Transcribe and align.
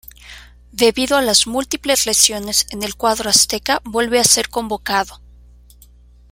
Debido 0.71 1.15
a 1.15 1.21
las 1.21 1.45
múltiples 1.45 2.07
lesiones 2.07 2.65
en 2.71 2.81
el 2.81 2.95
cuadro 2.95 3.29
Azteca 3.29 3.81
vuelve 3.83 4.19
a 4.19 4.23
ser 4.23 4.49
convocado. 4.49 5.21